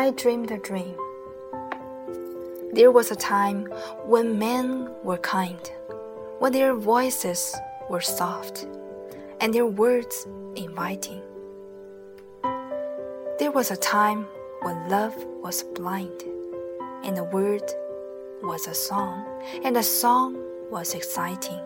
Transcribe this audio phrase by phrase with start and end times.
[0.00, 0.96] I dreamed a dream.
[2.72, 3.66] There was a time
[4.06, 5.60] when men were kind,
[6.38, 7.54] when their voices
[7.90, 8.66] were soft,
[9.42, 11.20] and their words inviting.
[13.38, 14.26] There was a time
[14.62, 16.24] when love was blind,
[17.04, 17.70] and a word
[18.42, 19.26] was a song,
[19.64, 21.60] and a song was exciting.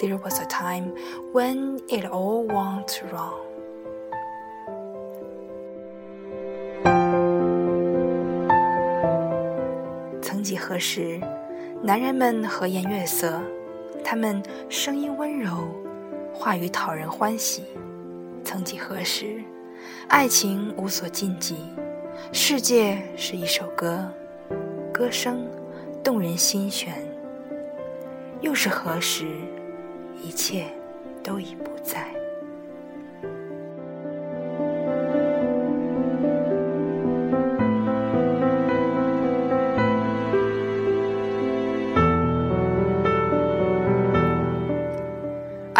[0.00, 0.96] There was a time
[1.32, 3.45] when it all went wrong.
[10.46, 11.20] 几何时，
[11.82, 13.42] 男人们和颜悦色，
[14.04, 15.50] 他们声音温柔，
[16.32, 17.64] 话语讨人欢喜。
[18.44, 19.42] 曾几何时，
[20.06, 21.56] 爱情无所禁忌，
[22.30, 24.08] 世界是一首歌，
[24.94, 25.44] 歌声
[26.04, 26.94] 动人心弦。
[28.40, 29.26] 又是何时？
[30.22, 30.66] 一切
[31.24, 32.15] 都已不在。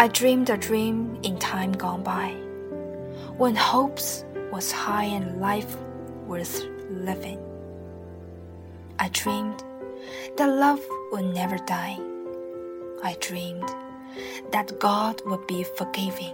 [0.07, 2.29] I dreamed a dream in time gone by,
[3.35, 5.75] when hopes was high and life
[6.25, 7.37] worth living.
[8.99, 9.65] I dreamed
[10.37, 10.79] that love
[11.11, 11.99] would never die.
[13.03, 13.69] I dreamed
[14.53, 16.33] that God would be forgiving.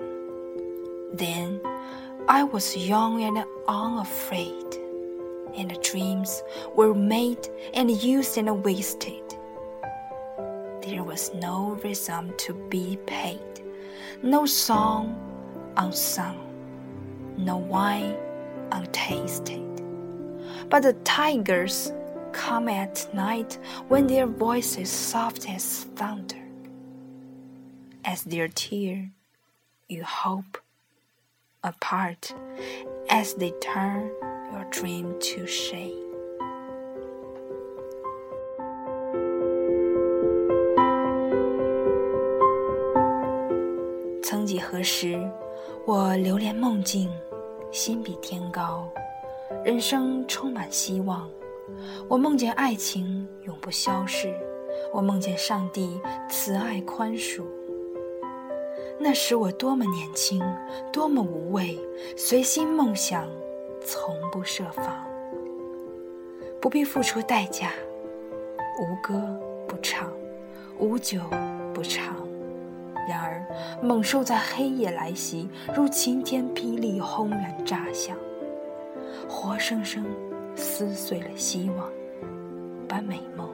[1.12, 1.60] Then
[2.30, 4.76] I was young and unafraid,
[5.56, 6.44] and the dreams
[6.76, 9.24] were made and used and wasted.
[10.84, 13.40] There was no ransom to be paid,
[14.22, 15.16] no song
[15.78, 16.38] unsung,
[17.38, 18.16] no wine
[18.72, 19.62] untasted.
[20.70, 21.92] But the tigers
[22.32, 26.44] come at night when their voices soft as thunder
[28.06, 29.10] as their tear,
[29.88, 30.62] you hope
[31.64, 32.34] apart
[33.10, 34.12] as they turn
[34.52, 36.13] your dream to shame.
[44.34, 45.16] 曾几何时，
[45.86, 47.08] 我流连梦境，
[47.72, 48.90] 心比天高，
[49.64, 51.30] 人生充满希望。
[52.08, 54.34] 我梦见爱情永不消逝，
[54.92, 57.44] 我梦见上帝慈爱宽恕。
[59.00, 60.42] 那时我多么年轻，
[60.92, 61.78] 多么无畏，
[62.18, 63.30] 随心梦想，
[63.86, 65.06] 从不设防，
[66.60, 67.70] 不必付出代价，
[68.82, 69.14] 无歌
[69.68, 70.12] 不唱，
[70.80, 71.20] 无酒
[71.72, 72.33] 不尝。
[73.08, 73.46] 然而
[73.82, 78.16] 猛兽在黑夜来袭，如晴天霹雳轰然炸响，
[79.28, 80.06] 活生生
[80.56, 81.90] 撕碎了希望，
[82.88, 83.50] 把美梦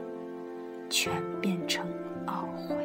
[0.90, 1.12] 全
[1.42, 1.86] 变成
[2.28, 2.76] 懊悔。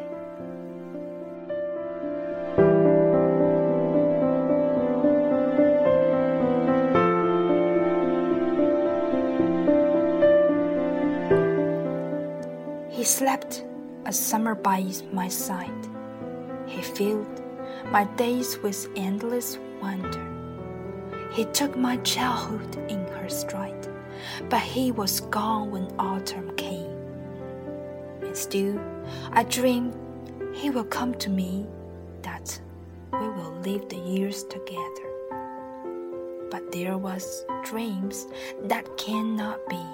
[12.91, 13.63] He slept
[14.05, 14.83] a summer by
[15.13, 15.94] my side.
[16.75, 17.41] He filled
[17.93, 20.27] my days with endless wonder.
[21.33, 23.87] He took my childhood in her stride,
[24.49, 26.91] but he was gone when autumn came.
[28.23, 28.81] And still,
[29.31, 29.93] I dream
[30.53, 31.67] he will come to me,
[32.23, 32.61] that
[33.13, 35.11] we will live the years together.
[36.51, 38.27] But there was dreams
[38.65, 39.85] that cannot be,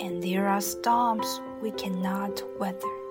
[0.00, 3.07] and there are storms we cannot weather.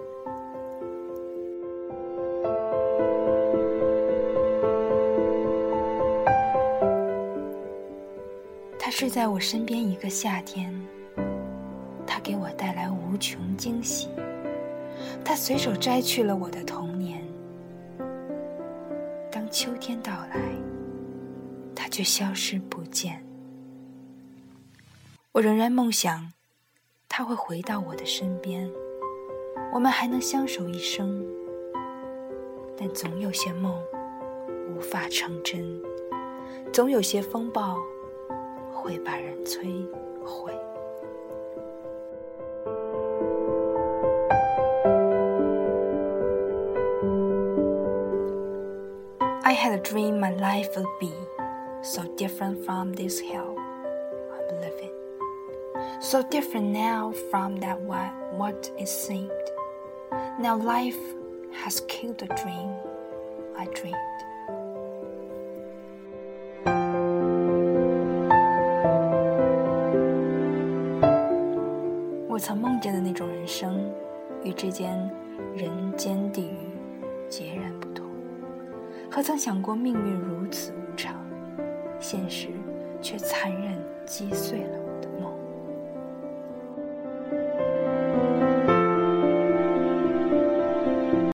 [8.87, 10.73] 他睡在我身边一个夏天，
[12.05, 14.07] 他给我带来无穷惊喜。
[15.25, 17.21] 他随手摘去了我的童年。
[19.29, 20.39] 当秋天到来，
[21.75, 23.21] 他却消失不见。
[25.33, 26.31] 我仍然梦想。
[27.09, 28.71] 他会回到我的身边，
[29.73, 31.25] 我们还能相守一生。
[32.77, 33.77] 但总有些梦
[34.69, 35.77] 无法成真，
[36.71, 37.77] 总有些风暴
[38.76, 39.86] 会把人摧
[40.24, 40.52] 毁。
[49.44, 51.12] I had a dream my life would be
[51.82, 54.92] so different from this hell I'm living.
[56.00, 59.30] so different now from that what, what it seemed.
[60.38, 60.98] Now life
[61.52, 62.70] has killed the dream
[63.56, 63.96] I dreamed.
[72.37, 73.91] 我曾梦见的那种人生，
[74.43, 74.95] 与之间
[75.55, 76.69] 人间地狱
[77.27, 78.05] 截然不同。
[79.09, 81.15] 何曾想过命运如此无常，
[81.99, 82.49] 现实
[83.01, 83.75] 却残忍。
[84.05, 84.76] 击碎了。